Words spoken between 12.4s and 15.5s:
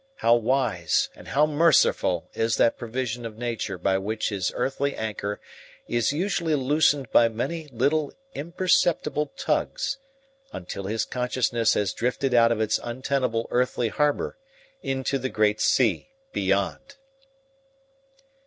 of its untenable earthly harbor into the